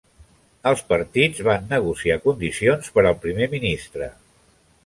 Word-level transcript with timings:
Els 0.69 0.79
partits 0.93 1.43
van 1.49 1.69
negociar 1.75 2.19
condiciones 2.25 2.93
per 2.97 3.07
al 3.11 3.23
primer 3.27 3.53
ministre. 3.53 4.13